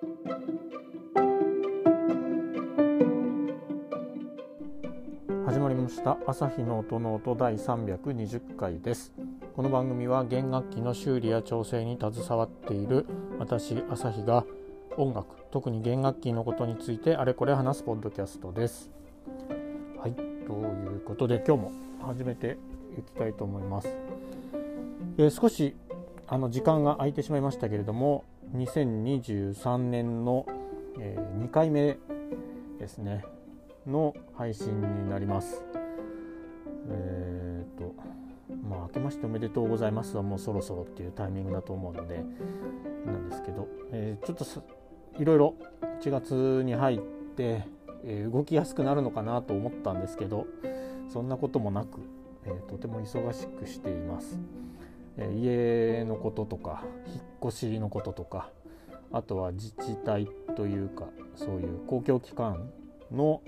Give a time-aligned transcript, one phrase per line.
[0.00, 0.06] 始
[5.58, 6.16] まりました。
[6.26, 9.12] 朝日の音の音第320回です。
[9.54, 13.04] この番組は弦楽器の修理や調整に携わっている
[13.38, 14.46] 私朝日が
[14.96, 18.90] 音楽特に弦楽器のことについてあれこれ話すポッドキャストです。
[19.98, 20.24] はいとい
[20.96, 21.72] うことで今日も
[22.06, 22.56] 始めて
[22.98, 23.94] いきたいと思います、
[25.18, 25.76] えー、少し
[26.26, 28.24] あの時間が空いてしまいましたけれども
[28.54, 30.46] 2023年の、
[30.98, 31.98] えー、2回目
[32.78, 33.24] ですね
[33.86, 35.62] の配信になります。
[36.88, 37.94] えっ、と
[38.68, 42.24] まあ明けましておめでとうございますはもうそろそろっていうタイミングだと思うので
[43.06, 44.44] なんですけど、えー、ちょっと
[45.20, 45.54] いろいろ
[46.02, 46.98] 1月に入っ
[47.36, 47.66] て、
[48.04, 50.46] え、動きやすくなるのかなと思ったんですけど
[51.08, 52.00] そんなこともなく、
[52.44, 54.38] え、とても忙しくしています。
[55.18, 58.50] 家のこととか引っ越しのこととか
[59.12, 62.70] あとは自治体というかそういう公共機関
[63.10, 63.42] の、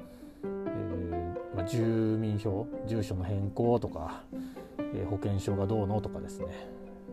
[0.45, 1.83] えー、まあ、住
[2.19, 4.25] 民票住所の変更とか、
[4.79, 6.47] えー、保険証がどうのとかですね、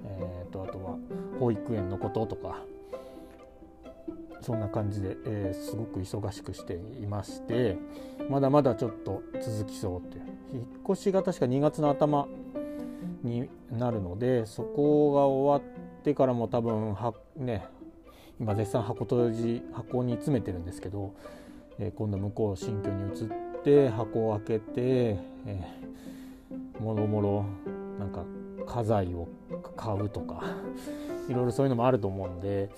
[0.04, 0.98] えーと、あとは
[1.40, 2.64] 保育園のこととか
[4.42, 7.78] そんな感じで、えー、すごく忙しくしていまして
[8.30, 10.40] まだまだちょっと続きそうっていう。
[10.52, 12.28] 引っ越しが確か2月の頭
[13.24, 17.66] になるのでそこが終わってからも多分はね
[18.40, 21.14] 今絶賛箱閉じ箱に詰めてるんですけど
[21.80, 24.74] え今度向こう新居に移って箱を開けて、
[25.46, 27.46] えー、もろもろ
[27.98, 28.24] なんか
[28.66, 29.28] 家財を
[29.76, 30.44] 買うとか
[31.28, 32.70] いろいろそういうのもあると思うんで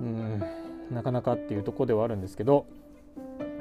[0.00, 0.42] うん
[0.90, 2.66] なかなかっていうとこではあるんですけど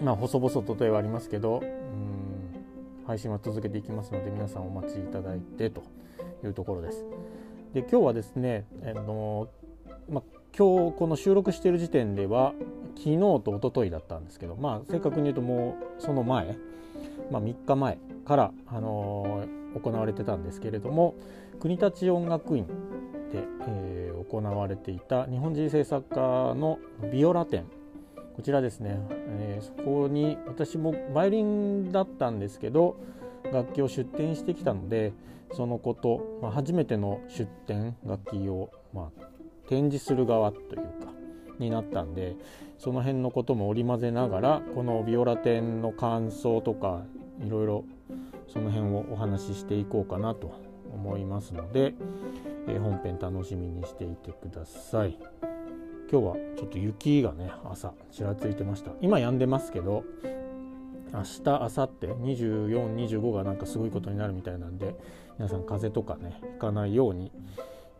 [0.02, 5.84] まあ細々とではありますけどうん配信は続けていきますので皆さんお待ちいただいてと。
[6.46, 7.06] いうところです。
[7.74, 9.50] で今日はですね、あの
[10.10, 10.22] ま、
[10.58, 12.54] 今日この収録している時点では
[12.96, 16.58] 昨日と一昨日だったんですけどまあ正確に言うともうその前、
[17.30, 21.16] まあ、3日前から、あのー、行われてたんですけれども
[21.60, 26.22] 国立音楽院で、えー、行われていた日本人制作家
[26.56, 26.80] の
[27.12, 27.66] ビオラ展
[28.36, 32.98] こちらですね、えー、そこに私もバイオリンだったんですけど
[33.52, 35.14] 楽器を出展してきたので
[35.54, 39.24] そのこと、まあ、初めての出展楽器を、まあ、
[39.68, 41.14] 展示する側というか
[41.60, 42.36] になったんで
[42.78, 47.04] その辺のことも織り交ぜながらこのビオラ展の感想とか
[47.46, 47.86] いろいろ
[48.52, 50.54] その辺をお話ししていこうかなと
[50.94, 51.94] 思いますので、
[52.68, 55.18] えー、本編楽しみにしていてください。
[56.12, 58.92] 今日はちょっと雪がね朝ちらついてました。
[59.02, 60.04] 今止んでますけど
[61.14, 64.96] 明日明後日？2425がなんかすごいことになるみたいなんで
[65.38, 67.32] 皆さん風邪とかねひかないように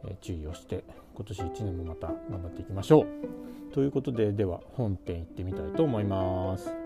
[0.08, 0.84] え注意をして
[1.16, 3.74] 今年1年もまた頑張っていきましょう。
[3.74, 6.85] ということででは本編行ってみたいと思います。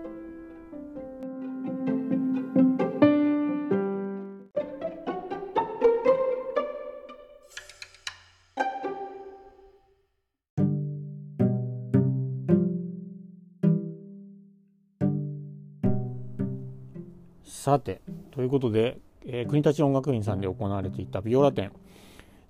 [17.70, 18.00] さて
[18.32, 21.70] ということで、えー、国立音楽院さんで行われていたビオラ展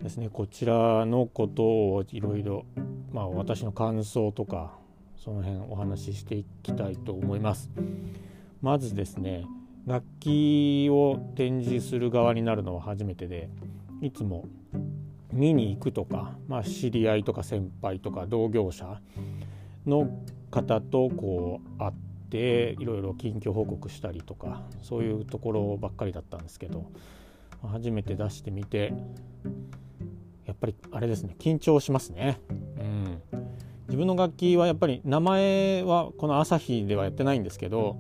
[0.03, 0.31] ですね。
[0.33, 2.65] こちらのことをいろいろ
[3.13, 4.79] まあ私の感想とか
[5.19, 7.69] その辺お話ししていきたいと思います。
[8.63, 9.45] まずですね
[9.87, 13.51] 楽器を展示する側になるのは初めてで
[14.01, 14.47] いつも
[15.35, 19.03] 見に行くとか、まあ、知り合いとか先輩とか同業者
[19.85, 20.09] の
[20.51, 26.87] 方とこう会っていろいろ近況報告したりとかそういうところばっかりだったんですけど
[27.63, 28.93] 初めて出してみて
[30.47, 32.41] やっぱりあれですね緊張しますね。
[32.79, 33.23] うん
[33.89, 37.97] 自分の楽器はやっぱり名前はこの朝日ではやってないんですけど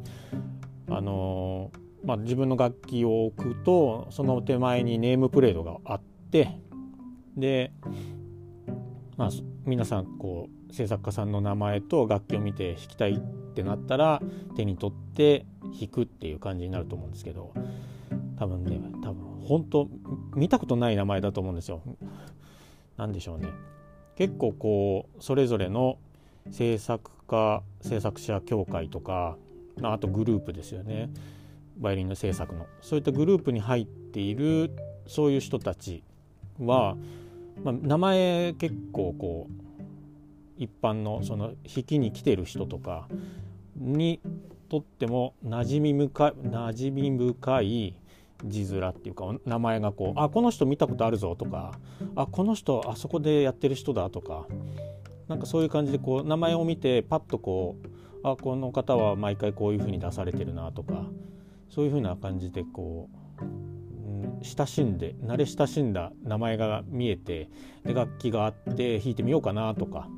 [0.89, 1.73] あの
[2.05, 6.59] まあ、自分の楽器を置くとその手前にネームプレートがあって
[7.37, 7.73] で、
[9.17, 9.31] まあ、
[9.65, 13.19] 皆さんこう制作家さんの名前と楽器を見て弾きたいっ
[13.51, 14.23] ってなったら
[14.57, 15.45] 手に取って
[15.79, 17.53] 弾くっていう感じになると思うんですけど
[18.39, 19.89] 多分ね多分本当
[20.35, 21.83] 見たことない名前だと思うんですよ。
[22.97, 23.49] 何でしょうね。
[24.17, 25.99] 結構こうそれぞれの
[26.51, 29.37] 制作家制作者協会とか
[29.83, 31.11] あとグループですよね。
[31.79, 32.67] バイオリンの制作の。
[32.83, 34.71] そういったグループに入っている
[35.07, 36.05] そういう人たち
[36.61, 36.97] は、
[37.65, 39.70] まあ、名前結構こう
[40.61, 43.09] 一般のその弾きに来てる人とか
[43.77, 44.21] に
[44.69, 47.97] とっても馴染み深い馴染み深い
[48.45, 51.79] 字面っていうか名前がこうあこの人見たことあるぞとか
[52.15, 54.47] あこの人あそこでやってる人だとか
[55.29, 57.89] なんかそういう感じでこう名前を見てパッとこう
[58.23, 61.07] あこの方は毎回こういうふうに出されてるなとか
[61.71, 67.49] そういうふうな感じでこう、親しんで慣れ親しんだ名前が見えて
[67.85, 70.09] で楽器があって弾いてみようかなとか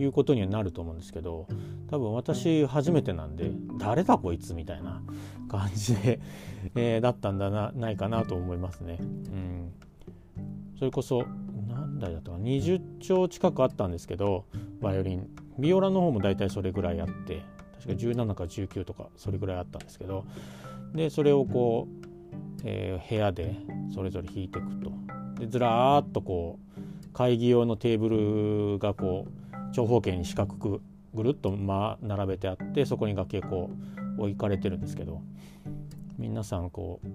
[0.00, 1.46] いうことにはなると思うんですけど
[1.90, 5.02] 多分私初めてなんで誰だこいつみたいな
[5.48, 6.20] 感じで、
[6.74, 8.96] えー、だったんだなないかなと思いますね。
[9.00, 9.72] うん、
[10.78, 11.24] それこそ
[11.68, 14.46] 何台だったか20兆近くあったんですけど
[14.80, 15.28] バイオリン。
[15.58, 17.42] ビオラの方も大体それぐらいあって
[17.84, 20.24] 確か17か19とかそれぐらいあったんですけど
[20.94, 22.06] でそれをこう、
[22.64, 23.56] えー、部屋で
[23.94, 24.92] それぞれ弾いていくと。
[25.38, 26.80] でずらーっとこう
[27.12, 28.08] 会議用のテーブ
[28.74, 29.39] ルがこう
[29.72, 30.80] 長方形に四角く
[31.14, 33.70] ぐるっと、ま、並べてあってそこに楽器がこ
[34.18, 35.22] う置かれてるんですけど
[36.18, 37.08] 皆さんこう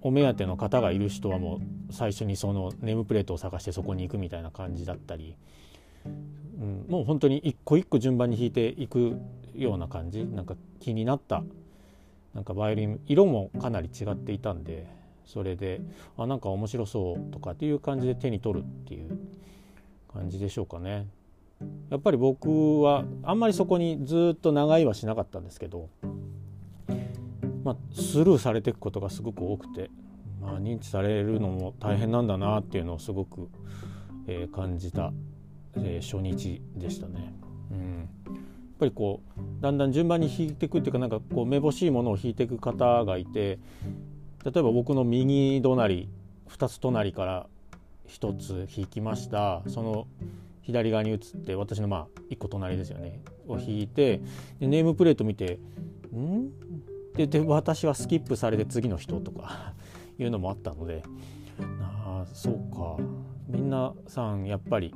[0.00, 5.34] お目当ての方がいる人はもう最初にそのネームプレートを探してそこに行くみたいな感じだったり、
[6.04, 6.08] う
[6.64, 9.18] ん、もう本当に一個一個順番に弾いていく
[9.54, 11.42] ような感じなんか気になった
[12.34, 14.86] なんかバイオリン色もかなり違っていたんで
[15.24, 15.80] それで
[16.18, 19.18] あなんか面白そうとかっていう感じで手に取るっていう
[20.12, 21.06] 感じでしょうかね。
[21.90, 25.88] やっぱり僕はあんまりそこにずっと長居はしなかったんですけど、
[27.62, 29.90] まあ、スルーされていくことがすごく多くて、
[30.40, 33.48] まあ、認知されるのも大変なんだなっていうのをすごく、
[34.26, 35.12] えー、感じた、
[35.76, 37.34] えー、初日でしたね。
[37.70, 38.08] うん
[38.74, 43.60] やっぱりこうだんだん順番に引いていくっていうかなんかこうめぼしいものを引いていく方がいて
[44.44, 46.08] 例えば僕の右隣
[46.48, 47.46] 2つ隣から
[48.08, 50.06] 1つ引きましたその
[50.64, 54.20] 左側に移って私のまあ1個隣ですよねを引いて
[54.58, 55.58] でネームプレート見て
[56.14, 56.50] 「ん?」
[57.14, 59.74] でで私はスキップされて次の人とか
[60.18, 61.02] いうのもあったので
[61.80, 62.96] ああそうか
[63.48, 64.94] みんなさんやっぱり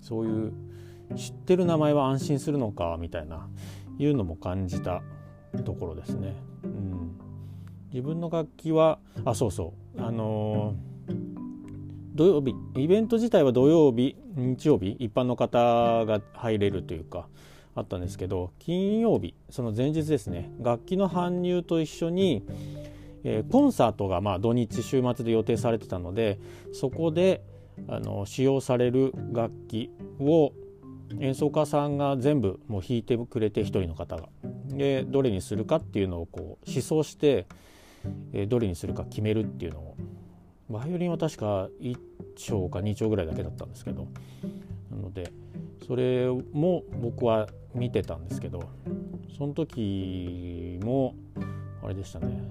[0.00, 0.52] そういう
[1.16, 3.48] 知ってる名前は安心するのかみたいな
[3.98, 5.02] いうのも感じた
[5.64, 6.34] ところですね。
[6.64, 7.18] うん、
[7.92, 10.95] 自分の楽器はあそうそうあのー
[12.16, 17.28] 土曜日イベント自体は土曜日日曜日一般の方が入れるというか
[17.74, 22.42] あったんですけど金曜日その前日ですね楽器の搬入と一緒に、
[23.22, 26.38] えー、コンサートがまあ土日週末で予定されてたので
[26.72, 27.42] そこで
[27.86, 30.52] あの使用される楽器を
[31.20, 34.28] 演奏家さんが全部もう弾いてくれて1人の方が。
[34.68, 37.46] でどれにするかっていうのをこう思想して、
[38.32, 39.96] えー、どれにするか決めるっていうのを
[40.68, 41.96] バイオリンは確か1
[42.34, 44.08] 丁か2丁ぐらいだけだったんですけど
[44.90, 45.32] なので
[45.86, 48.68] それも僕は見てたんですけど
[49.36, 51.14] その時も
[51.82, 52.42] あれでしたね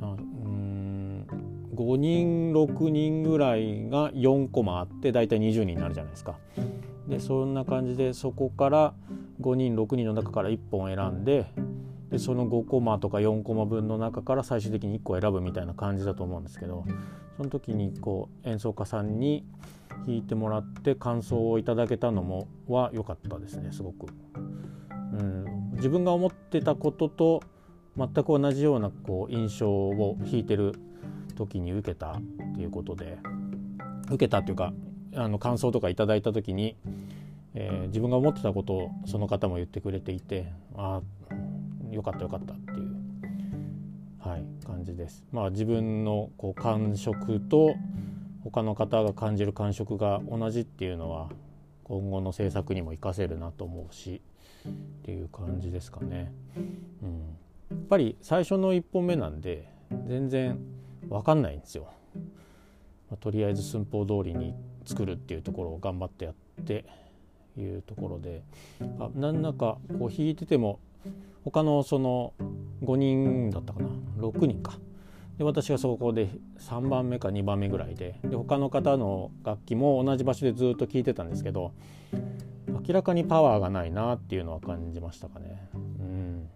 [0.00, 0.04] う
[0.48, 1.26] ん
[1.74, 6.36] 5人6人ぐらいが4コマあって大体20人になるじゃないですか。
[7.08, 8.94] でそんな感じでそこから
[9.40, 11.46] 5人6人の中から1本選んで
[12.10, 16.84] でその5コマとか4コマ分の中から最終的に1個選ぶみたいな感じだと思うんですけど
[17.36, 19.44] その時にこう演奏家さんに
[20.06, 24.06] 弾いてもらって感想をいただけたのもは良かったですねすごく。
[25.12, 27.42] うん、自分が思ってたことと
[27.96, 30.74] 全く同じようなこう印象を弾いてる
[31.36, 32.20] 時に受けたっ
[32.56, 33.18] ていうことで
[34.08, 34.72] 受けたっていうか
[35.14, 36.76] あの感想とかいただいた時に、
[37.54, 41.23] えー、自分が思ってたことをその方も言ってくれていてああ
[41.94, 42.96] よかったよかったっていう、
[44.18, 45.24] はい、感じです。
[45.32, 47.74] まあ、自分のこう感触と
[48.42, 51.30] 他の方が感じる感触が同じっていうのは
[51.84, 54.20] 今後の制作にも活かせるなと思うし
[54.68, 54.72] っ
[55.04, 56.32] ていう感じですかね。
[57.02, 57.18] うん、
[57.70, 59.68] やっぱり最初の1本目なんで
[60.06, 60.58] 全然
[61.08, 61.88] 分かんないんですよ。
[63.10, 66.34] まあ、とりあえず寸法通りに作るっていうところを頑張ってやっ
[66.64, 66.84] て
[67.56, 68.42] いうところで
[68.98, 70.80] あ何らかこう弾いてても
[71.44, 72.32] 他のその
[72.82, 74.78] 5人だったかな？6人か。
[75.38, 81.72] で私がそこで3番目か2番目ぐらいでで他の方の楽器も同じ場所でずっと聴いてたんですけど
[82.86, 85.68] 明らかにパワーがないなっていうのは感じましたかね。
[85.74, 86.48] うん、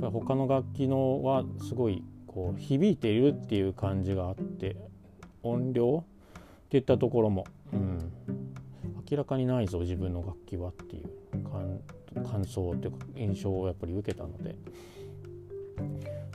[0.00, 4.76] 他の楽器のはすごいこう響いているっていう感じがあって
[5.42, 6.04] 音量
[6.66, 8.12] っていったところも、うん、
[9.10, 11.10] 明らかにないぞ自分の楽器はっていう
[11.50, 14.56] 感じ感想というか印象をやっぱり受けたので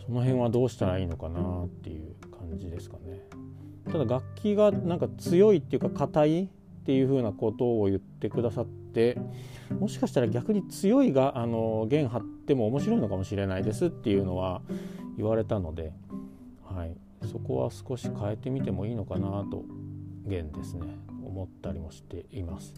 [0.06, 3.22] その辺はどうしたらいいのかなっていう感じですかね。
[3.92, 6.48] ただ楽器がなんか強いっていうか硬いっ
[6.86, 9.18] ていうふうなことを言ってくださって
[9.80, 14.62] もしかしたら逆に強いがあの弦張っても面白いのかもしれないですっていうのは
[15.18, 15.94] 言われたので、
[16.64, 16.96] はい、
[17.28, 19.64] そこは少し変えてみてもいいのかなと
[20.26, 22.74] 弦ですね思思ったりもしています。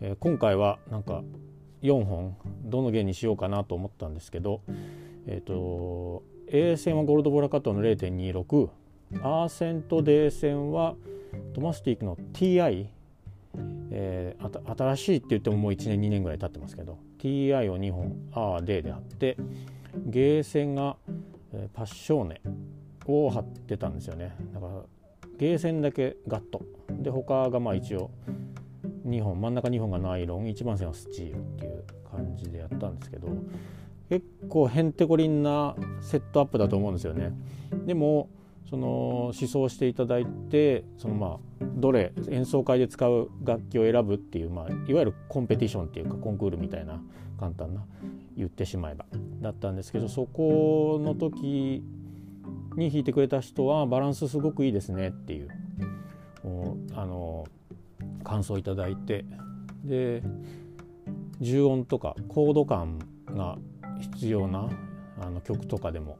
[0.00, 1.22] えー、今回はなんか
[1.82, 4.60] 4本どの弦にしようかなと思ったんですけど、
[5.26, 8.68] えーと、A 線はゴールドボラカットの0.26
[9.22, 10.94] アーセンと D 線は
[11.54, 12.86] トマスティックの TI、
[13.90, 19.36] えー、新しいって言ってももう1年2年ぐらい経ってますけど TI を2本 RD で貼って
[20.06, 20.96] ゲー線が、
[21.52, 22.40] えー、パッショーネ
[23.06, 24.36] を貼ってたんですよね。
[24.54, 24.72] だから
[25.38, 26.62] ゲー線だけガット。
[26.90, 28.10] で他がまあ一応
[29.06, 33.28] 2本真ん中2本がナイロン1番線はスチールっていう感じでやったんですけど
[34.08, 37.32] 結構へんてこりんなセットアップだと思うんですよね。
[37.86, 38.28] でも
[38.68, 38.86] その
[39.26, 47.00] 思想していただいてそのまあどれ演奏会で使う楽器を選ぶっていう、まあ、いわゆるコンペティションっていうかコンクールみたいな
[47.38, 47.84] 簡単な
[48.36, 49.06] 言ってしまえば
[49.40, 51.82] だったんですけどそこの時
[52.76, 55.48] に弾いてくれた人はバランスすごくいいですねっていう
[56.94, 57.46] あの
[58.22, 59.24] 感想をいただいて
[59.84, 60.22] で
[61.40, 63.56] 重音とかコード感が
[64.00, 64.68] 必要な
[65.20, 66.18] あの曲とかでも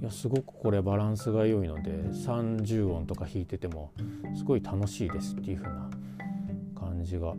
[0.00, 3.92] いやすごくこれバランスが良いので30音とか弾いてても
[4.36, 5.90] すごい楽しいですっていう風な
[6.78, 7.34] 感じが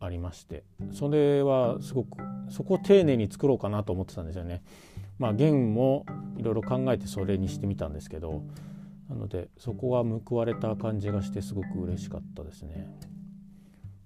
[0.00, 4.62] ありましてそれはすごくそこを丁寧に作ろうかなと思ってたんですよね。
[5.18, 6.04] まあ弦も
[6.36, 8.42] いろいろ考えてそれにしてみたんですけど
[9.12, 12.88] なのでそこは報われた感じがしてすごく嬉しかったですね。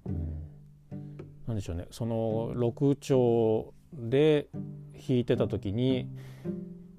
[0.05, 0.43] うん、
[1.47, 1.87] なんでしょうね。
[1.91, 4.49] その6調で
[4.95, 6.09] 弾いてた時に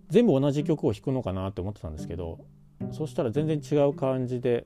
[0.09, 2.39] 全部同じ曲を弾くのかなって思ってたんですけど
[2.91, 4.65] そしたら全然違う感じで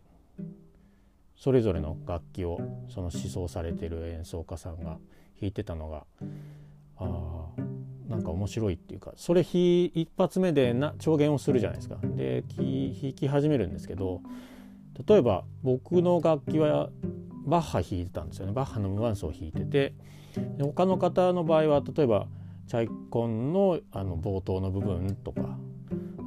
[1.36, 5.00] それぞれの楽器をその思想されてる演奏家さんが
[5.40, 6.06] 弾いてたのが
[7.02, 7.62] あ
[8.10, 11.98] なんか面白いっていうかそれ一発目でな調弦をするじゃないですか。
[12.04, 14.22] で弾き始めるんですけど
[15.08, 16.90] 例えば僕の楽器は
[17.46, 19.94] バッハ弾いてたんですよねバッハの無伴奏を弾いてて
[20.58, 22.28] で他の方の場合は例えば
[22.68, 25.58] チャイコンのあの冒頭の部分とか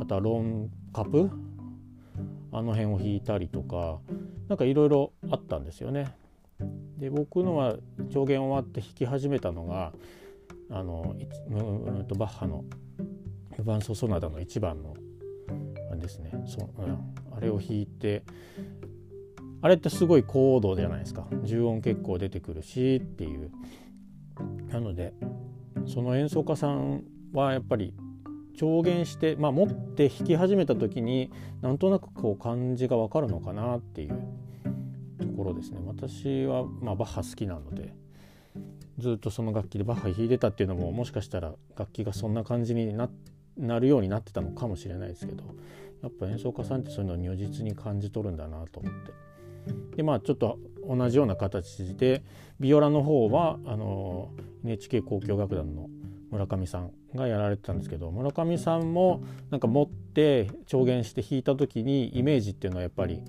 [0.01, 1.31] あとはロンカプ
[2.53, 3.99] あの辺を弾いたりとか
[4.49, 6.15] 何かいろいろあったんですよね。
[6.99, 7.77] で僕のは
[8.13, 9.93] 調弦終わって弾き始めたのが
[10.75, 12.65] あのうんとバッハの
[13.57, 14.95] 「無伴奏ソナタ」の1番の
[15.91, 16.33] あれですね。
[16.47, 18.25] そ、うん、あれを弾いて
[19.63, 21.29] あれってすごい高度じゃないですか。
[21.45, 23.53] 重音結構出てくるしっていう。
[24.69, 25.15] なので
[25.87, 27.95] その演奏家さんはやっぱり
[28.57, 34.19] 調弦して、まあ、持って弾き始めた時になんとなくこう感じが分かるのかなっていう
[35.21, 35.81] ところですね。
[35.87, 37.95] 私は、まあ、バッハ好きなので。
[38.99, 43.09] ずっとその楽器でバッハ弾いてたっていうのももしかしたら楽器がそんな感じにな
[43.57, 45.45] なるようになってたのかもしれないですけど
[46.03, 49.13] やっぱ演奏家さんってそういうのを如実に感じ取るんだなと思って。
[49.97, 52.23] でまあちょっと同じような形で
[52.61, 54.31] ビオラの方はあの
[54.65, 55.89] NHK 交響楽団の
[56.31, 63.23] 村上さんがやられてたんですけど村上さんもなんか持って調弦して弾いた時にイメージっていうのはやっぱり、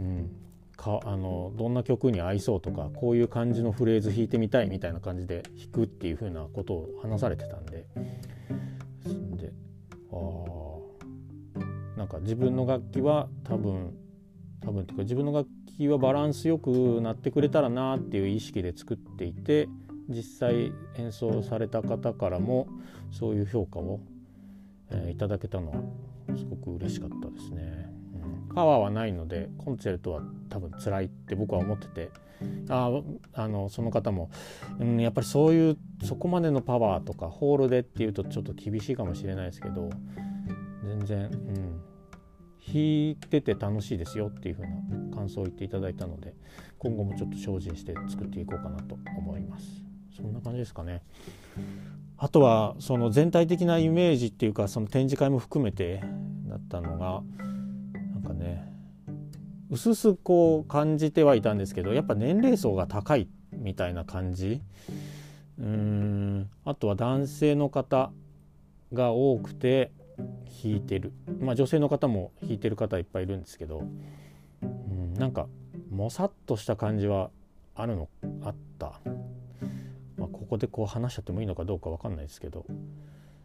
[0.00, 0.30] うん、
[0.76, 7.86] かあのどんな曲に合いそうとかこういう感じのフレーズ弾いてみたいみたいな感じで弾くっていう風なことを話されてたんで
[9.36, 9.52] で
[10.12, 10.42] あ
[11.96, 13.94] なんか自分の楽器は多分
[14.60, 15.48] 多分っていうか自分の楽
[15.78, 19.68] 器はバランスよくなってくれたらなっていう意識で作っていて
[20.08, 22.66] 実際演奏された方からも
[23.10, 24.00] そういう評価を、
[24.90, 25.76] えー、いただけたのは
[26.36, 27.91] すごく嬉しかったですね。
[28.54, 32.10] パワーはないのでコンチェルトは多分辛いって僕は思ってて。
[32.68, 32.90] あ
[33.34, 34.28] あのその方も、
[34.80, 39.90] うん、やっぱりそういうそこまでのパワーとかホールでっていうとちょっと厳しいかもしれないですけど
[40.84, 41.80] 全然、うん、
[42.66, 46.34] 弾いてて楽しいですよっていう風な感想を言っていただいたので
[46.78, 49.82] 今後もちょっと精進して作っていこうかなと思います。
[50.16, 51.02] そんな感じですかね。
[52.18, 56.02] あとはその全体的なイメージっていうかその展示会も含めて
[56.46, 57.22] だったのが
[58.22, 58.72] かね
[59.70, 64.60] うすすこう感じてはいたんですけどやっぱ年齢層が高いみたいな感じ。
[65.58, 66.50] うん。
[66.64, 68.10] あとは男性の方
[68.92, 69.92] が多くて
[70.62, 71.12] 弾いてる。
[71.40, 73.84] まあ女性の方も弾いてる方いっぱいいるんですけど、
[74.62, 75.46] うん、なんか
[75.90, 77.30] もさっとした感じは
[77.74, 78.08] あるの
[78.42, 79.00] あった、
[80.18, 82.66] まあ、ここでこう話しちゃってもいいのかどうか分かんないですけど。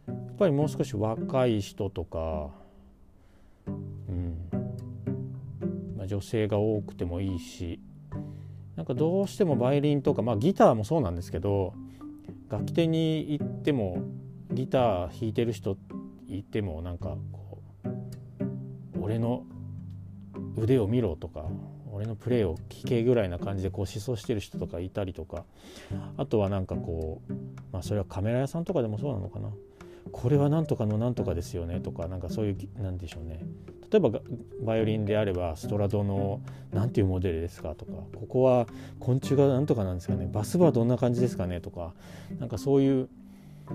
[0.06, 2.50] やっぱりもう少し若い人とか、
[3.66, 4.57] うん、
[6.08, 7.80] 女性が多くてもいいし
[8.74, 11.74] なんかどうしてもバイオリンとか、まあ、ギターもそうなんですけど
[12.48, 14.02] 楽器店に行っても
[14.50, 15.76] ギター弾いてる人
[16.26, 17.88] いてもなんかこう
[19.00, 19.44] 俺の
[20.56, 21.44] 腕を見ろとか
[21.92, 25.44] 俺のプレーを聞けぐらいな感じでこう思想してる人とかいたりとか
[26.16, 27.32] あとはなんかこう
[27.72, 29.50] まあそれはカメラ屋さんとかでもそうなのかな。
[30.10, 33.40] これはなんとかのなんとかですよねとかなんかそういうなんでしょうね。
[33.90, 34.20] 例えば
[34.62, 36.40] バイオリンであればストラドの
[36.72, 38.66] 何ていうモデルですかとかここは
[39.00, 41.94] 昆虫がなんとかなんですかねバスバーどんな感じですかねとか
[42.38, 43.08] なんかそういう、
[43.70, 43.72] う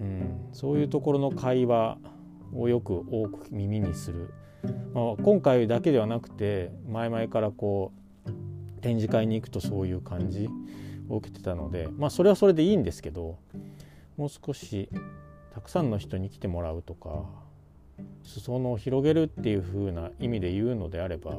[0.00, 1.96] ん、そういうところの会話
[2.54, 4.30] をよく多く耳にする、
[4.92, 7.92] まあ、今回だけではなくて前々からこ
[8.26, 8.30] う
[8.82, 10.48] 展示会に行くとそういう感じ
[11.08, 13.38] を受けてたのでまあそれはそれでいいんですけど
[14.16, 14.90] もう少し
[15.54, 17.24] たくさんの人に来てもらうとか
[18.24, 21.32] 裾野を広げるっていう風な意味で言うのであれば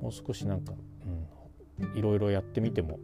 [0.00, 0.72] もう少しなんか、
[1.82, 2.98] うん、いろいろやってみても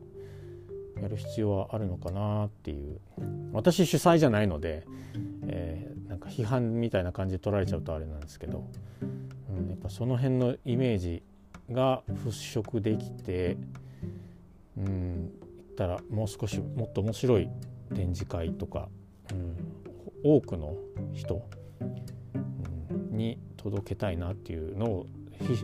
[1.00, 3.00] やる必要はあるのかなっていう。
[3.52, 4.87] 私主催じゃないので、
[5.47, 8.64] えー、なんか批判みたいな感じで取られちゃうとあれなんですけど、
[9.50, 11.23] うん、やっぱその辺のイメージ
[11.70, 13.56] が払拭できて
[14.76, 17.49] うん言ったらもう少しもっと面白い
[17.94, 18.88] 展示会とか、
[19.32, 19.56] うん、
[20.23, 20.76] 多くの
[21.12, 21.42] 人、
[23.11, 25.07] に届けたいなっていうのを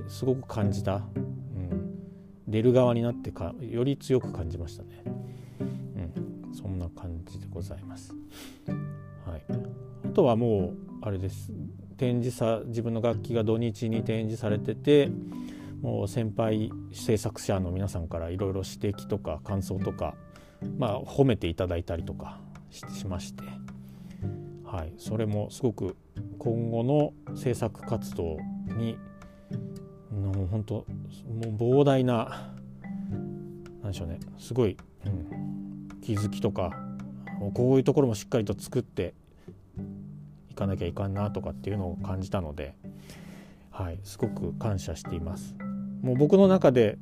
[0.09, 1.99] すごく感じた、うん、
[2.49, 5.03] 出る側になってかより強く感じましたね。
[5.61, 8.15] うん、そんな感じでございます。
[9.25, 9.43] はい、
[10.05, 11.53] あとはもうあれです。
[11.97, 15.11] 展示さ自分の楽器が土日に展示されてて
[15.81, 20.15] もう先輩制作者の皆さんからいろいろ指摘とか感想とか、
[20.79, 22.39] まあ、褒めていただいたりとか
[22.71, 23.66] しまして。
[24.67, 25.97] はい、それもすごく
[26.39, 28.37] 今後の制作活動
[28.77, 28.99] に
[30.11, 30.85] もう本当も
[31.45, 32.53] う膨大な
[33.83, 36.73] 何でしょうねすごい、うん、気づきとか
[37.55, 39.15] こういうところもしっかりと作って
[40.51, 42.75] いかなきゃいかんなとかっていうのを感じたので、
[43.71, 45.55] はい、すごく感謝しています。
[46.03, 46.99] もう僕の中で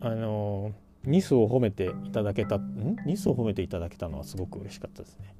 [0.00, 0.72] あの
[1.04, 2.96] ニスを褒めていただけたん？
[3.04, 5.34] ニスを褒めていただけたのはすごく嬉しかったですね。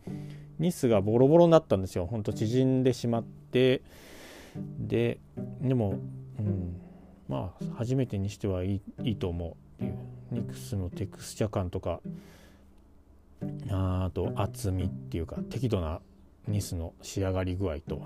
[0.59, 2.07] ニスがボロボロになったんですよ。
[2.07, 3.83] ほんと縮んでしまって。
[4.79, 5.19] で
[5.61, 5.99] でも、
[6.39, 6.81] うん、
[7.29, 9.99] まあ初めてにしてはいいいいと思うっていう。
[10.31, 12.01] ニクスのテクスチャ感とか。
[13.71, 16.01] あと厚みっていうか適度な
[16.49, 18.03] ニスの仕上がり具合と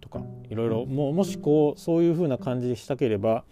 [0.00, 0.22] とか。
[0.48, 3.44] いろいろもうもしこうそういう風な感じでしたければ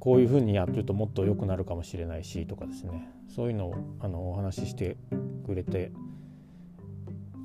[0.00, 3.08] こういう風にやってるともっと良くなるかもしれないしとかですね。
[3.28, 4.96] そういうのをあのお話しして
[5.46, 5.92] くれて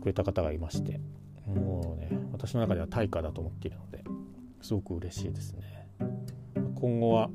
[0.07, 1.01] くれた方がいまして
[1.45, 4.03] もうね私の中では対価だと思っているので
[4.61, 5.87] すごく嬉しいですね
[6.75, 7.29] 今後は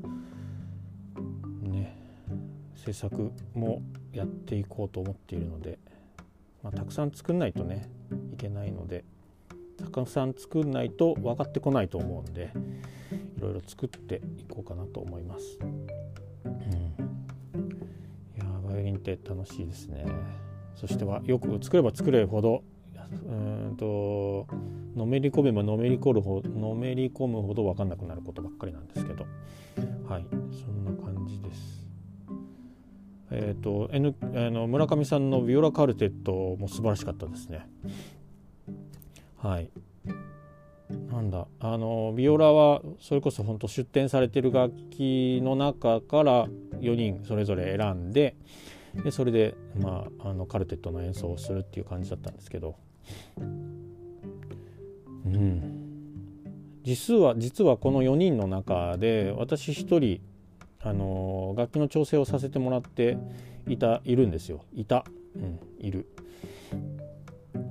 [1.61, 1.95] ね
[2.75, 3.81] 制作も
[4.11, 5.77] やっていこうと思っているので、
[6.63, 7.89] まあ、たくさん作んないとね
[8.33, 9.03] いけないので
[9.77, 12.51] たくさん作んないと分かってこないと思うんで
[13.37, 15.59] いろいろ作っていこうかなと思います。
[16.45, 16.51] うん、
[18.35, 20.05] いやバイオリンって楽しいですね。
[20.75, 22.63] そしてはよく作れば作れるほど
[23.27, 24.47] うんと
[24.95, 29.25] のめり込めばのめり込むほのめり込むほど分かんなくなることばっかりなんですけど
[30.07, 31.83] はいそんな感じです。
[33.35, 37.67] えっ、ー、と、N、あの村上さんのビオラカルテットも素晴らしかったですね。
[39.37, 39.71] はい。
[41.09, 46.47] なんだあのビオラはそれこそ本当出展されてる楽器の中から
[46.79, 48.35] 4人それぞれ選んで
[48.95, 52.75] でそれで、まあ、あのカルテットの演奏をするっていう感じだったんですけど、
[55.25, 55.83] うん、
[56.83, 60.21] 実は実はこの4人の中で私1人
[60.81, 63.17] あの楽器の調整をさせてもらって
[63.67, 64.65] いたいるんですよ。
[64.73, 66.05] いた、うん、いる。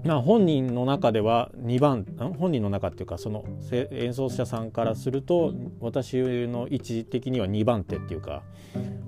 [0.05, 2.05] まあ、本人の中では2番
[2.39, 6.17] 本人の中っていうかその演奏者さんからすると私
[6.47, 8.43] の位置的には2番手っていうか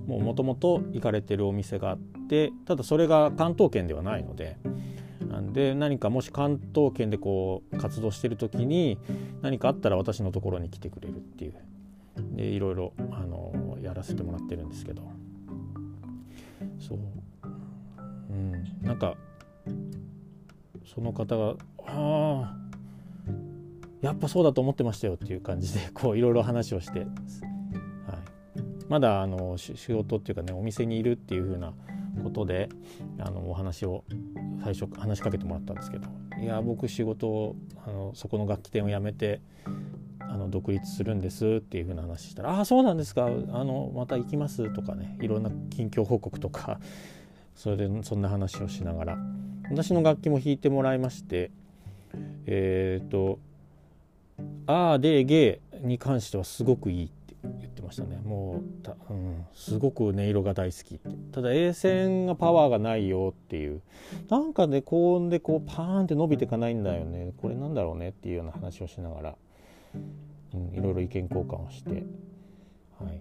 [0.06, 4.56] もともと行かれてるお店があってただそれが関東圏ではないので
[5.52, 8.98] で何かもし関東圏でこう活動してる時に
[9.42, 11.54] 何かあったら私のところに来てくれるっていう。
[12.36, 15.02] でいろいろあのやらせてもらってるんですけど。
[16.78, 16.98] そう。
[18.30, 18.64] うん。
[18.82, 19.16] なんか
[20.84, 21.54] その方が
[21.86, 22.56] 「ああ
[24.00, 27.08] やっぱそうだと思ってましたよ」っていう感じで こういろいろ話をして、はい、
[28.88, 31.72] まだあの仕事っていうかねお店にいるっていう風な
[32.22, 32.68] ことで
[33.18, 34.04] あのお話を
[34.62, 36.08] 最初話しかけてもらったんですけど
[36.40, 39.40] 「いや僕仕事をあのそこの楽器店を辞めて
[40.20, 46.80] あの独立するんです」っていう風な話したら「ああそうなんですかあのまた行きます」とかねいろんな近況報告とか
[47.54, 49.18] それでそんな話をしながら
[49.70, 51.50] 私の楽器も弾いてもらいまして
[52.46, 53.38] えっ、ー、と
[54.66, 58.20] 「あーでゲー」に関してはすごくいいって言ってましたね。
[58.24, 58.62] も
[59.10, 61.10] ううん、すごく音色が大好きって。
[61.32, 63.82] ただ A 線がパワーがないよっていう。
[64.28, 67.32] なんかね高音でこうパーンって伸びていかないんだよね。
[67.40, 69.36] これなんだろうねっていうような話をしながら、
[70.54, 71.90] うん、いろいろ意見交換をして。
[72.98, 73.20] はい。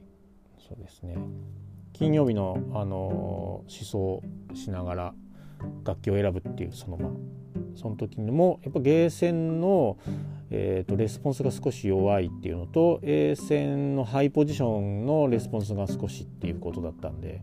[0.58, 1.18] そうですね。
[1.92, 5.14] 金曜日の、あの思想しながら
[5.84, 7.12] 楽器を選ぶっていうそのまあ
[7.76, 9.98] その時にもやっぱゲーセンの、
[10.52, 17.42] えーと、レスポンスが少し弱いっていうのと A 線のハイポジションのレスポンスが少しっていうことだったんで、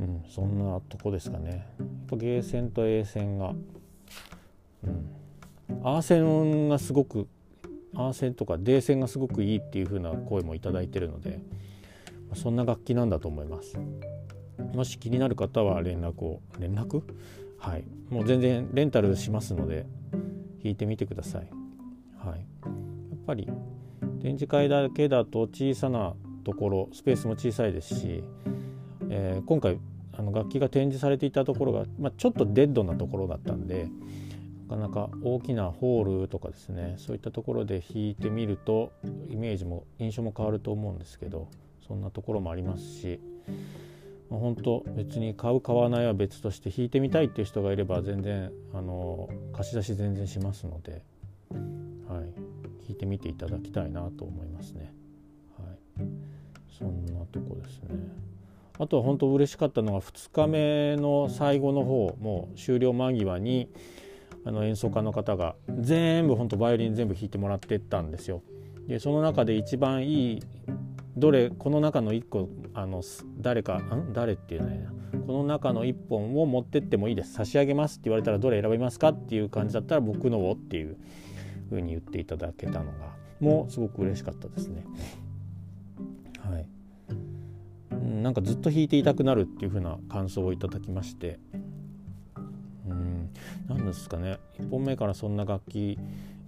[0.00, 1.66] うん、そんなとこですかね。
[1.78, 3.52] やっぱゲーセンと A 線が、
[4.84, 5.10] うん、
[5.82, 7.28] アー線がすごく
[7.94, 11.40] アー線とか D 線がすごくいいっていう風な声も頂いてるので
[12.34, 13.78] そんな楽器なんだと思います。
[14.74, 17.02] もし気になる方は連絡を連絡？
[17.58, 19.86] はい、もう全然レンタルしますので
[20.62, 21.50] 弾いてみてください。
[22.18, 22.44] はい、や
[23.16, 23.48] っぱり
[24.20, 28.24] 展示会だけだと小さなところスペースも小さいですし、
[29.08, 29.78] えー、今回
[30.12, 33.88] あの楽器が展示されていたところが、まあ、ちょっとデッドなところだったんで
[34.68, 38.92] なかなか大きなホールとかですねそういったところで弾いてみると
[39.28, 41.48] イメージも印象も変わると思うんですけど
[41.86, 43.20] そんなところもありますし
[44.38, 51.02] 本当別に買う買わないは別として弾いてみたいっていう人がいれば全然あの貸し出し全然しますので、
[51.52, 51.60] はい、
[52.08, 52.24] 弾
[52.90, 54.92] いてみていただきたいなと思いますね。
[55.58, 55.64] は
[56.04, 56.06] い、
[56.78, 58.30] そんなとこですね。
[58.78, 63.68] あとは本当嬉しかったのが2日目の最後の方もう終了間際に
[64.44, 68.42] あの演奏家の方が全部本当バイオリン全部弾いてもらってったんですよ。
[68.86, 70.42] でその中で一番いい
[71.16, 73.02] どれこの中の1個あの
[73.38, 74.86] 誰かん誰っていうね
[75.26, 77.32] この中の1本を持ってってもいいです。
[77.32, 80.96] 差し上げますって言われたらどれ選びますかっていう感じだったら僕のをっていう
[81.68, 84.84] 風に言っていただけたのがもうすごく嬉しかったですね。
[86.38, 86.66] はい、
[88.22, 91.38] なんかずっと弾いていたくなるっていう風な感想をいただきまして。
[92.88, 93.30] うん。
[93.68, 94.38] 何ですかね。
[94.58, 95.98] 1本目からそんな楽器、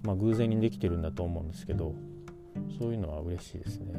[0.03, 1.94] まあ、偶然にできてるんだと思うんですけど
[2.79, 3.94] そういうのは嬉しいですね。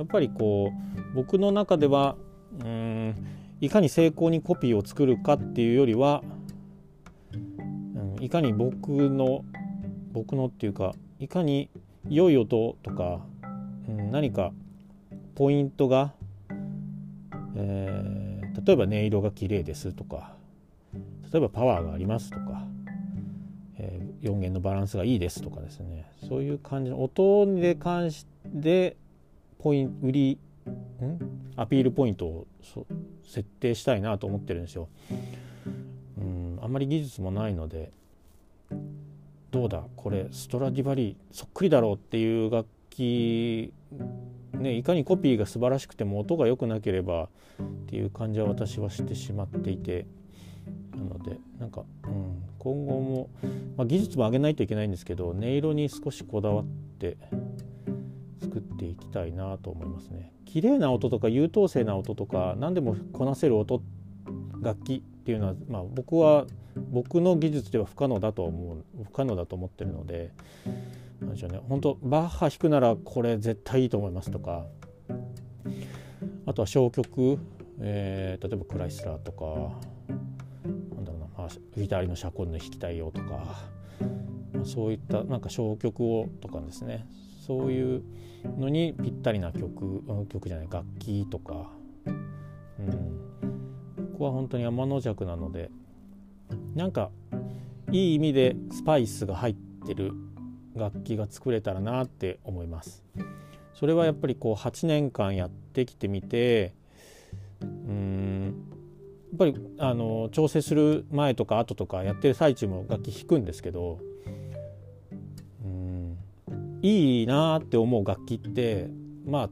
[0.00, 2.16] やっぱりこう僕の中では
[2.64, 3.14] うん
[3.60, 6.22] いかに成功にコピーを作るかっていうよりは、
[7.34, 7.36] う
[8.18, 9.44] ん、いかに僕の
[10.12, 11.68] 僕のっていうかいかに
[12.08, 13.20] 良い音とか、
[13.88, 14.52] うん、何か
[15.34, 16.14] ポイントが、
[17.56, 20.32] えー、例えば音色が綺麗ですとか
[21.30, 22.64] 例えばパワーがありますとか、
[23.76, 26.10] えー、4弦のバランスがいいですとかですね。
[26.26, 28.26] そういう感じの音で関し
[28.62, 28.96] て
[29.62, 30.38] ポイン売り
[31.02, 31.52] ん？
[31.56, 32.46] アピールポイントを
[33.22, 34.88] 設定したいなと思ってるんですよ。
[36.18, 37.90] うんあんまり技術もないので
[39.50, 43.72] どうだこれストラディバリーそっくりだろうっていう楽器
[44.54, 47.28] ねいかにコピーが素晴らしくても音が良くなければっ
[47.86, 50.06] ていう感じは私はしてしまっていて
[50.92, 53.30] なのでなんか、うん、今後も、
[53.76, 56.64] まあ、技術も上げないといけないんですけど音色に少しこだわっ
[56.98, 57.16] て
[58.40, 60.32] 作っていきたいなと思いますね。
[60.44, 63.82] 綺麗な音とか優等生な音とか何でもこなせる音
[64.60, 66.46] 楽器っていうのは、まあ、僕は
[66.90, 70.32] 僕の技術では不可能だと思う不可能だと思ってるので
[71.20, 74.64] なんでしょうね本当バッハ弾くならこれ絶対いいと思いますとか
[76.46, 77.38] あとは小曲、
[77.80, 79.44] えー、例えばクライスラーとか
[80.96, 83.28] なんだろうな、まあ、ギターのシャコンの弾きたいよとか、
[84.52, 87.06] まあ、そういったなんか小曲をとかですね
[87.40, 88.02] そういう
[88.58, 91.70] のにぴったりな曲曲じゃない楽器とか、
[92.06, 92.90] うん、
[94.12, 95.70] ここは本当に天の弱なので
[96.74, 97.10] なんか
[97.90, 99.54] いい意味でスパイスが入っ
[99.86, 100.12] てる
[100.76, 103.02] 楽器が作れたらなって思います。
[103.74, 106.74] それはやっぱりこう8年間やってきてみて
[107.62, 108.66] うん。
[109.30, 114.00] やっぱりあの調整する前とか後とかやってる最中も楽器弾くんですけど
[116.82, 118.88] いいなって思う楽器って
[119.26, 119.50] ま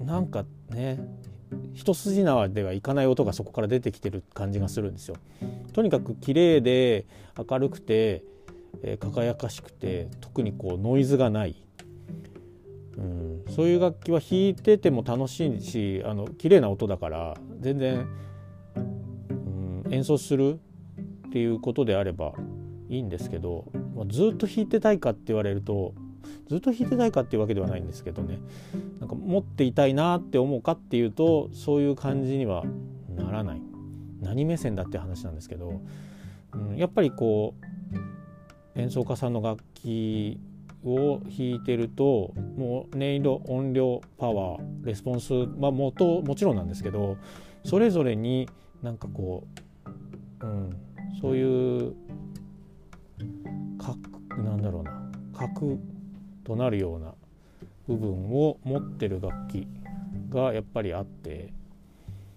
[0.00, 0.98] あなんかね
[1.74, 5.16] 一筋縄ではいかない音がそこから出てきてる感じがするんですよ。
[5.72, 8.22] とにかく綺麗で明るくて、
[8.82, 11.56] えー、輝かしくて特にこうノイズがない、
[12.96, 18.06] うん、そういう楽器は弾いてても楽しいしあの綺麗な音だから全然、
[18.76, 20.58] うん、演奏する
[21.28, 22.32] っていうことであれば
[22.90, 25.94] いいんですけど、まあ、ずっと弾いてたいかって言われると
[26.48, 28.40] ずっと弾いてたいかっていうわけではないんですけどね。
[28.98, 32.64] なんか持っていたいなって思うかっていうとそういう感じには
[33.16, 33.62] ならない。
[34.20, 35.80] 何目線だって話なんですけど、
[36.52, 37.54] うん、やっぱりこ
[38.74, 40.38] う演奏家さんの楽器
[40.84, 47.16] を弾いてるともう音色音量パワーレスポンスはもともちろんなんですけど
[47.64, 48.48] それぞれに
[48.82, 49.46] なんかこ
[50.42, 50.76] う、うん、
[51.20, 51.94] そういう
[53.78, 53.96] 核
[54.42, 55.10] なんだろうな。
[55.34, 55.78] 核
[56.44, 57.14] となるような
[57.88, 59.66] 部分を持ってる楽器
[60.28, 61.52] がやっぱりあって。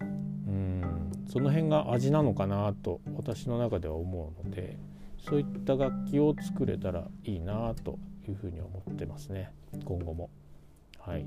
[0.00, 0.04] う
[0.50, 1.12] ん。
[1.26, 4.78] その辺が味なのかなと私の中では思うので
[5.18, 9.50] そういった楽器を作れたらいいなというふうに思ってますね。
[9.84, 10.30] 今後も。
[11.00, 11.26] はい。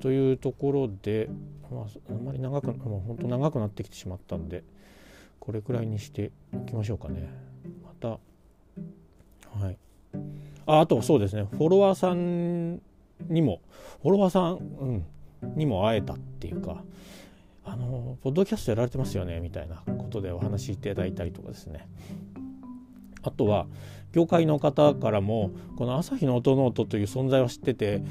[0.00, 1.28] というところで、
[1.70, 4.64] まあ、あんまり長くもう本当長くなってきてしまったんで
[5.40, 7.28] これくらいにしておきましょうかね。
[7.84, 8.18] また
[9.60, 9.78] はい。
[10.66, 11.46] ああとそうですね。
[11.50, 12.80] フォロワーさん
[13.28, 13.60] にも
[14.02, 16.82] フォロワーさん、うん、にも会えたっていうか
[17.64, 21.88] あのポッドキャストやられてますよねみたいなことでお話しいただいたりとかですね。
[23.22, 23.66] あとは
[24.12, 28.02] 業界の方からもこの朝日の音ノートという存在を知ってて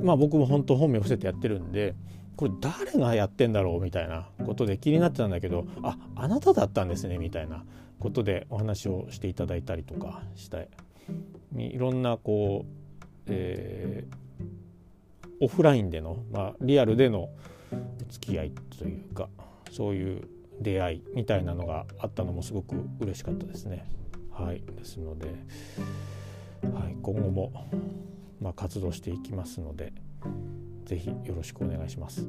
[0.00, 1.94] まあ僕も本当本名伏せてやってるんで
[2.36, 7.64] これ誰がやってんだろうみたいなことで気になってたんだけどああなただったんですねみたいな。
[7.98, 10.68] ことでお話をしていただいたりとかして
[11.56, 12.68] いろんなこう、
[13.26, 14.46] えー、
[15.40, 17.30] オフラインでの、まあ、リアルでのお
[18.08, 19.28] 付き合いというか
[19.70, 20.28] そういう
[20.60, 23.86] 出会いみたいなのがあったのもすごく嬉しかったですね。
[24.30, 25.28] はい、ですので、
[26.62, 27.52] はい、今後も、
[28.40, 29.92] まあ、活動していきますので
[30.84, 32.26] 是非よろしくお願いします。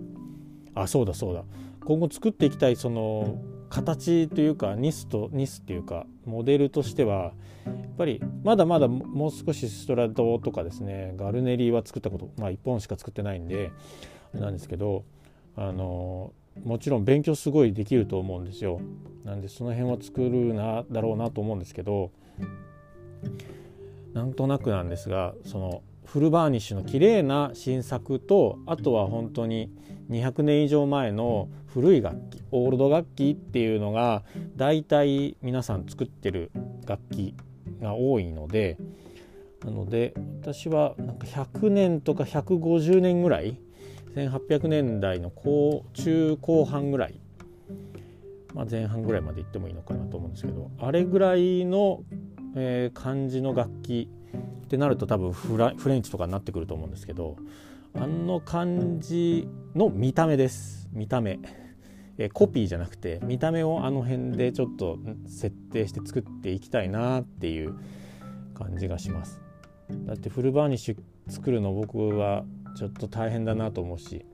[0.73, 1.43] あそうだそうだ
[1.85, 7.33] 今後作っていきたいその形というかニスとニスっていうかモデルとしては
[7.65, 13.71] やっぱりまだまだもう少しストラドとかですねガルネリーは作ったことまあ1本しか作ってないんで
[14.33, 15.03] なんですけど
[15.55, 18.79] あのもちろん勉強すごいできると思うんですよ。
[19.23, 22.11] なんでその辺は作るなだろうなと思うんですけど
[24.13, 29.69] なんとなくなんですがそのフルバーニッシュの綺麗な新作とあとは本当に
[30.09, 34.23] 200年以上前の古い楽器オールド楽器っていうのが
[34.55, 36.51] 大体皆さん作ってる
[36.85, 37.35] 楽器
[37.81, 38.77] が多いので
[39.63, 43.59] なので私はなんか100年とか150年ぐらい
[44.15, 47.19] 1800年代の後中後半ぐらい、
[48.53, 52.03] まあ、前半ぐらいまで行ってもいいのかなと思うんですけどあれぐらいの、
[52.55, 54.09] えー、感じの楽器
[54.65, 57.37] ってなると多分フラフレンチとかになってくると思うんですけど
[57.99, 60.87] あの感じの見た目です。
[60.91, 61.39] 見た目、
[62.17, 67.75] えコピーじゃなくて見た目をあの辺でちょっと設定して作っていきたいなっていう
[68.53, 69.41] 感じがします。
[70.05, 72.45] だってフルバーニッシュ作るの僕は
[72.77, 74.25] ちょっと大変だなと思うし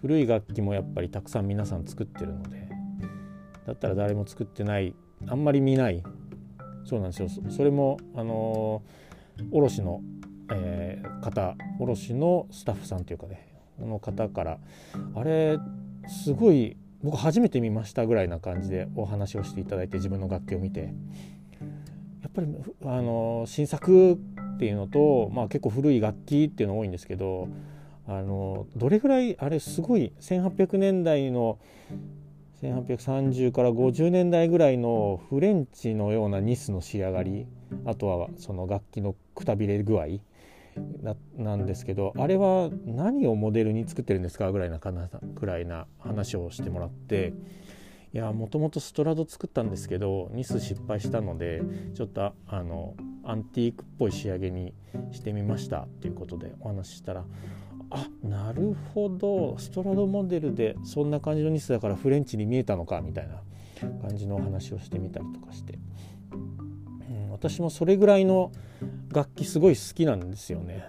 [0.00, 2.68] 古い楽器もやっぱりたくさん皆さん作ってるので
[3.66, 4.94] だったら誰も作ってない
[5.26, 6.02] あんまり見ない。
[6.84, 7.28] そうなんですよ。
[7.48, 9.02] それもあのー
[9.50, 10.00] 卸の、
[10.54, 13.48] えー、方卸のスタッフさんというかね
[13.80, 14.58] の方から
[15.14, 15.58] あれ
[16.08, 20.92] すごい僕初めて見ましたぐらいな感じでお話をしていただいて自分の楽器を見て。
[22.22, 22.48] やっぱり
[22.84, 24.16] あの新作っ
[24.58, 27.48] ていうのと、まあ、結構古い楽器っていうの多いんですけど
[28.06, 31.58] あのどれぐらいあれすごい1800年代の
[32.62, 37.46] 1830から50年代ぐらいのフレンチのようなニスの仕上がり
[37.84, 40.06] あとはその楽器のくたびれ具合
[41.36, 44.50] なんですけどあれは何をモデルに作ってるんですか？
[44.52, 47.34] ぐらいなくらいな話をしてもらって
[48.14, 51.62] いやもともとストラド作ったんですけどニス失敗したので
[51.94, 54.74] ちょっとあのアンティークっぽい仕上げに
[55.10, 55.80] してみました。
[55.80, 57.24] っていうことでお話ししたら
[57.90, 59.56] あなるほど。
[59.58, 63.00] ストラドモデルでそんな感じのニスだからフレンチに見えたのか？
[63.00, 63.42] みたいな
[64.00, 65.74] 感じのお話をしてみたりとかして。
[66.32, 66.72] うん
[67.32, 68.52] 私もそれぐらいの
[69.12, 70.84] 楽器すごい好きなんですよね。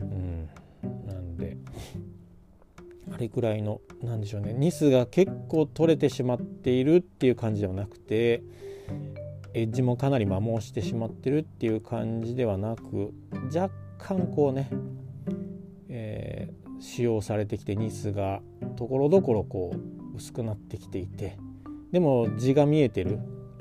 [0.00, 0.48] うん、
[1.06, 1.56] なんで
[3.12, 4.52] あれぐらいのなんでしょうね。
[4.52, 8.42] ニスが結構取れてしまっているっていう感じではなくて
[9.54, 13.12] エッジもかなり摩耗してしまってるっていう感じではなく
[13.54, 14.70] 若干こうね、
[15.88, 18.40] えー、使用されてきてニスが
[18.76, 21.38] ところどころこう薄くなってきていて
[21.92, 23.18] でも字が見えてる。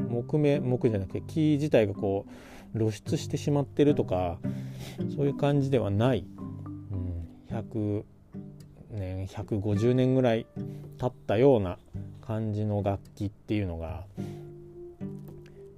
[0.10, 2.32] 木目木じゃなくて木自体がこう
[2.76, 4.40] 露出してしまってるとか
[5.16, 6.26] そういう感じではない、
[6.92, 8.04] うん、100
[8.92, 10.46] 年150年ぐらい
[10.98, 11.78] 経ったような
[12.22, 14.06] 感じの楽器っていうのが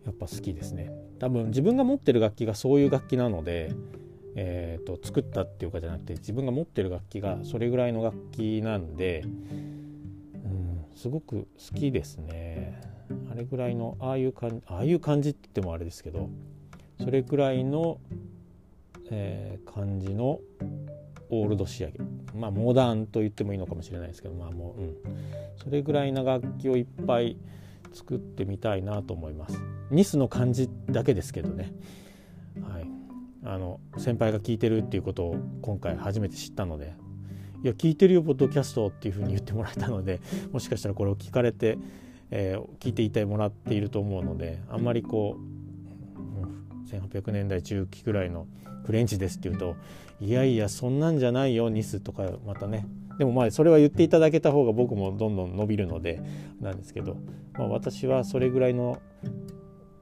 [0.05, 3.71] やっぱ好きですね多分自分が持ってる楽器がそういう楽器なので、
[4.35, 12.81] えーと、作ったっていうかじゃなくて自分が持ってる楽器がそれぐらいの楽器なんで、うん、すごく好きですね。
[13.31, 16.29] あれぐらいのああいう感じああいう感じって言ってもあれですけど
[16.99, 17.99] それくらいの
[19.11, 20.39] えー、感じの
[21.29, 21.99] オールド仕上げ。
[22.35, 24.95] まあモダンと言ってもいいのかもしれないですけどまあもう、うん、
[25.57, 27.37] それぐらいな楽器をいっぱい
[27.93, 29.59] 作ってみたいなと思います。
[29.91, 31.73] ニスの感じだけですけどね。
[32.61, 32.87] はい。
[33.43, 36.93] あの先輩が聞いてるっていうことを今回初めて知ったので。
[37.63, 40.19] いや聞いてるよポッドキャストっていうふうに言ってもらえたので
[40.53, 41.79] もしかしたらこれを聞かれて、
[42.29, 45.64] えー、聞いていてもらっていると思うのであんまりこう、
[46.87, 48.47] 1800年代中期くらいの
[48.85, 49.75] フレンチですって言うと
[50.19, 52.85] いやいやそんなんじゃないよニスとかまたね
[53.17, 56.21] でもまあそれは言っていただけた方が僕もどんどん伸びるので
[56.61, 57.17] なんですけど、
[57.53, 59.01] まあ、私はそれぐらいの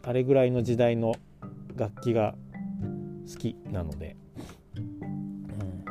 [0.04, 1.16] あれぐらいの時代の
[1.76, 2.36] 楽器が
[3.32, 4.18] 好きなので、
[4.76, 5.86] うん、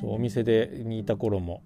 [0.00, 1.62] そうお店でにいた頃も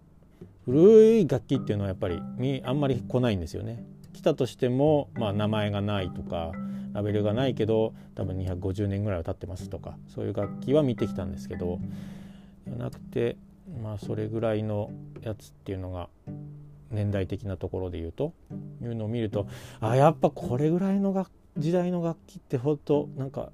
[0.64, 2.20] 古い楽器っていうのはやっぱり
[2.64, 3.84] あんまり来ないんですよね。
[4.12, 6.52] 来たとしても、まあ、名前がないとか
[6.96, 11.78] ラベルがないけど多分250年ぐらいは経ってますとかそういう楽器は見てきたんですけど
[12.66, 13.36] じゃなくて
[13.82, 16.08] まあそれぐらいのやつっていうのが
[16.90, 18.32] 年代的なところで言うと
[18.80, 19.46] いうのを見ると
[19.78, 21.26] あやっぱこれぐらいの
[21.58, 23.50] 時代の楽器ってほんとなんか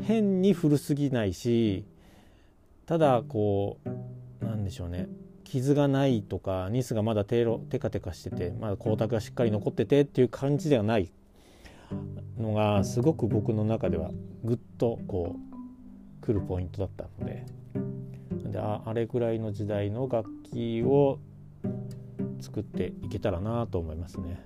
[0.00, 1.84] 変に古すぎないし
[2.86, 3.78] ただこ
[4.40, 5.08] うなんでしょうね
[5.42, 11.10] 傷がないとかニスがまだテテカテカしててまだ光沢がしっかり残っててっていう感じではない
[12.38, 14.10] のがすごく僕の中では
[14.44, 17.46] ぐっとこう来るポイントだったので
[18.52, 21.18] でああれぐらいの時代の楽器を
[22.40, 24.44] 作っていけたらなと思いますね。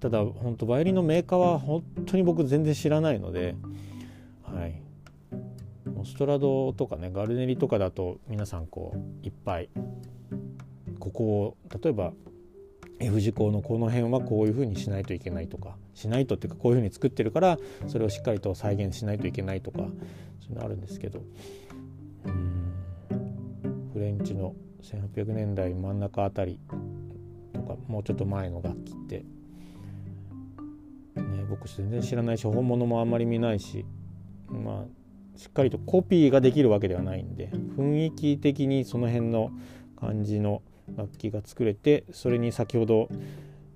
[0.00, 3.54] ただ本当バイオリンのメーカーは本当に僕全然知らないので、
[4.42, 4.82] はい、
[6.04, 9.68] ストラドとかねガルネリとかだと皆さんこういっぱい
[10.98, 12.12] ここを例えば
[12.98, 21.22] F 字工のこの辺はこういうふうにしないといけないとかしないとっていうかこういうふうに作ってるからそれをしっかりと再現しないといけないとかそういうのあるんですけど。
[23.92, 26.58] フレンチの1800年代真ん中あたり
[27.52, 29.18] とかもうちょっと前の楽器って、
[31.16, 33.84] ね、僕全然知らないし本物もあんまり見ないし
[34.48, 39.50] まあしっかりとコピーができるわけではないんで雰囲気的にその辺の
[39.98, 40.62] 感じの
[40.96, 43.08] 楽器が作れてそれに先ほど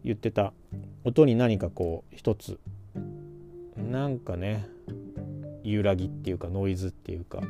[0.04, 0.52] 言ってた
[1.04, 2.58] 音に何かこう一つ
[3.76, 4.66] なんかね
[5.62, 7.40] 揺らぎっていうかノイズっていうか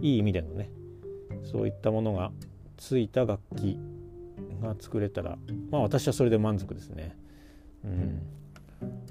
[0.00, 0.70] いい意味でのね
[1.42, 2.30] そういったものが
[2.76, 3.78] ついた楽器
[4.62, 5.36] が作れたら
[5.70, 7.16] まあ私はそれで満足ですね。
[7.84, 8.22] うん、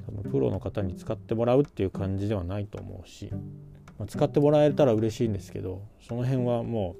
[0.07, 3.29] 多分プロの方に使ってもらうっていう感じではないと思うし、
[3.99, 6.95] まあ、使ってもらえたら嬉しいんですけどその辺はも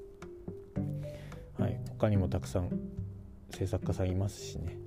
[1.58, 2.70] う、はい、他にもたくさん
[3.50, 4.83] 制作家さんいますしね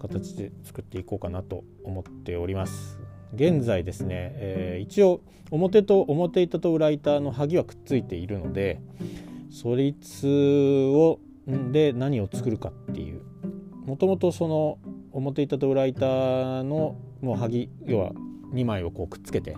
[0.00, 2.98] 形で作っていこうかなと思っております。
[3.34, 8.80] 現在ですね、えー、一応表と表板と裏板の萩はくっついているので
[9.50, 10.26] そいつ
[10.92, 13.22] をで何を作るかっていう
[13.86, 14.78] もともとその
[15.12, 16.06] 表板と裏板
[16.64, 18.12] のもう萩要は
[18.52, 19.56] 2枚をこうくっつけて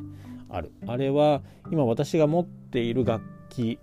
[0.48, 3.78] あるあれは今私が持っている楽器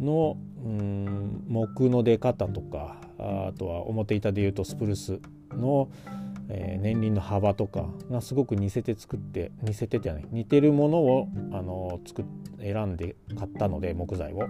[0.00, 5.20] のうん木の出方とかあとは表板でいうとスプルス
[5.52, 5.90] の、
[6.48, 12.24] えー、年輪の幅とかがすごく似せて作って似せてじゃない似てるものをあの作
[12.60, 14.48] 選んで買ったので木材を。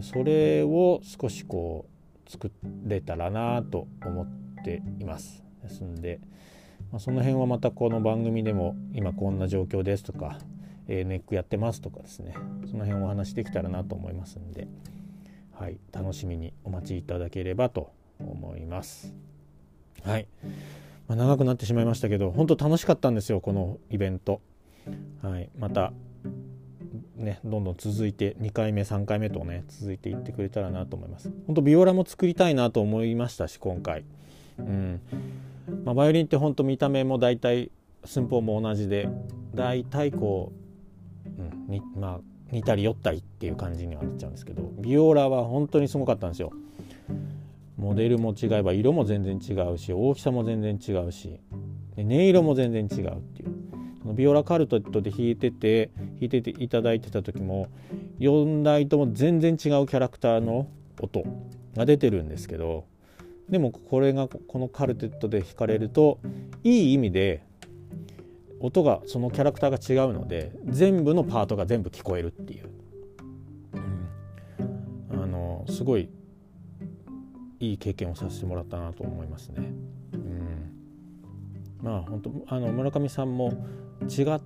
[0.00, 1.84] それを少しこ
[2.26, 2.50] う作
[2.84, 4.26] れたらなと思っ
[4.64, 5.42] ています。
[5.62, 6.18] ですんで、
[6.90, 10.38] まあ、その辺はまたこの番組でも今こんな状況ですとか、
[10.88, 12.34] えー、ネックやってますとかですね
[12.70, 14.66] その辺お話できたらなと思いますんで、
[15.54, 19.14] はい、楽しみにお待ちいただければと思います。
[20.04, 20.26] はい、
[21.08, 24.40] まあ、長くなってしまいましたけど本当楽しかったんですよこのイベント。
[25.22, 25.92] はい、また
[27.16, 31.30] ねどんどん続いて2回目3回目とね続いていってくれたらなと思います。
[31.46, 34.04] 本当ビオラも作りたいなと思いましたし今回。
[34.58, 35.00] うん。
[35.84, 37.70] まあ、バイオリンって本当見た目も大体
[38.04, 39.08] 寸法も同じで
[39.54, 40.52] 大体こ
[41.38, 42.20] う、うんにまあ、
[42.52, 46.52] 似たり寄ったりっていう感じにはなっちゃうんですけどビオラは本当にすごかったんですよ。
[47.78, 51.40] モデルも違えば色も全然違うし大きさも全然違うし
[51.96, 53.52] 音色も全然違うっていう。
[54.14, 57.68] ビオラカルトで弾いてて弾いてていただいてた時も
[58.18, 60.68] 4台とも全然違うキャラクターの
[61.00, 61.24] 音
[61.76, 62.84] が出てるんですけど
[63.48, 66.18] でもこれがこのカルテットで弾かれると
[66.64, 67.42] いい意味で
[68.62, 72.70] 音がそのキャラクターが違うので全部のパートが全部聞こえるっていう、
[75.10, 76.08] うん、あのすごい
[77.58, 79.72] いい経験をさせてもらったなと思いますね。
[80.14, 80.72] うん、
[81.82, 83.52] まあ本当あの村上さんも
[84.08, 84.40] 違う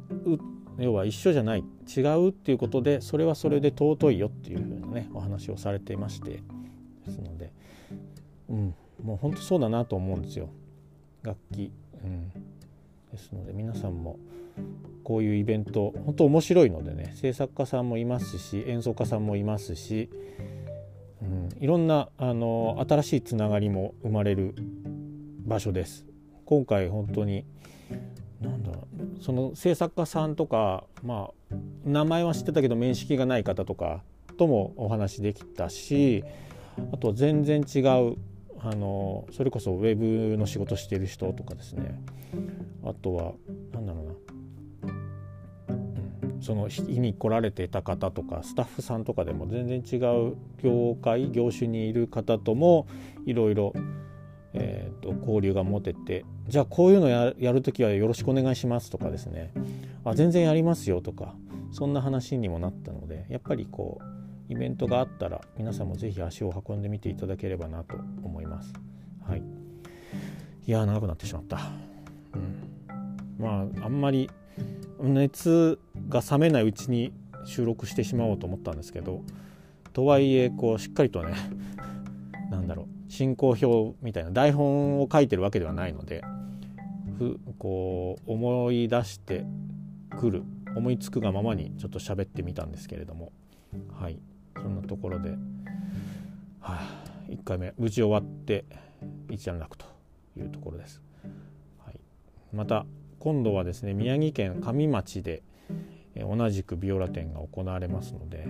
[0.79, 1.65] 要は一緒じゃない
[1.97, 6.43] 違うっていうことでそれはそれで尊いよっていうふうなねお話をされていまして
[7.07, 7.53] ですので、
[8.49, 10.49] うん、もう本当そうだなと思うんですよ。
[11.23, 11.71] 楽器、
[12.03, 12.33] うん、
[13.17, 14.19] ですので皆さんも
[15.03, 20.11] こういうイベント本当面白いのでね制作家さんもいますし演奏家さんもいますし、
[21.23, 24.55] うん、いろんなあの新しいつながりも生まれる
[25.45, 26.05] 場所です。
[26.45, 27.45] 今回本当に
[28.41, 28.87] なんだろ
[29.19, 31.55] うその制作家さんとかまあ
[31.85, 34.03] 名前は知ってたけど面識がない方とか
[34.37, 36.23] ともお話できたし
[36.93, 38.17] あと全然違う
[38.61, 42.01] あのそれこそウェブの仕事してる人とかですね。
[42.85, 43.33] あとは
[43.73, 44.13] 何だろうな。
[46.41, 49.97] その日に来られていた方とかスタッフさんとかでも全然違
[50.29, 52.87] う業界業種にいる方とも
[53.25, 53.73] いろいろ
[54.59, 59.53] えーと、交流が持ててじゃあこういうのややる時はよろしくお願いしますとかですね。
[60.05, 61.35] あ全然やりますよとか
[61.73, 64.05] そんな話にもなったのでやっぱりこう
[64.49, 68.73] イベントがあったら皆さんも是非足を運んでみていただければなと思います。
[69.27, 69.43] はい、
[70.67, 71.59] いや長くなってしまった。
[72.35, 74.31] うん、まああんまり
[75.01, 75.79] 熱
[76.09, 77.13] が冷めないうちに
[77.45, 79.23] 収録してしまおうと思ったんですけど
[79.93, 81.35] とはいえこうしっかりとね
[82.51, 86.23] なんだろう進行表みたいな台本を書いてるわけではないので
[87.19, 89.47] ふこう思い出して
[90.11, 90.43] くる
[90.75, 93.33] 思いつくがままにちょっと喋ってみたんですけれども
[93.93, 94.19] はい
[94.67, 97.73] そんなところで、はあ、1回目。
[97.79, 98.65] 無事終わって
[99.31, 99.87] 一段落と
[100.37, 101.01] いうところです。
[101.85, 102.01] はい、
[102.53, 102.85] また
[103.21, 105.45] 今度はですね宮城県上町で
[106.17, 108.49] 同じくビオラ展が行われますので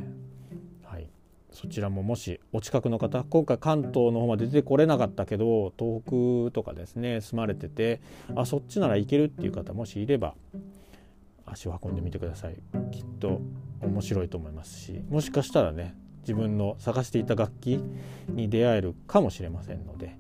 [1.52, 8.02] そちらももしお近くの方今回関東の方まで出てこれなかったけど東北とかですね住まれてて
[8.34, 10.34] あそっちなら行けるっていう方もしいれば
[11.46, 12.56] 足を運んでみてください。
[12.92, 13.40] きっと
[13.80, 15.94] 面白いと思いますしもしかしたらね
[16.26, 17.80] 自分の探していた楽器
[18.28, 20.16] に出会えるかもしれませんので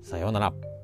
[0.01, 0.74] さようなら。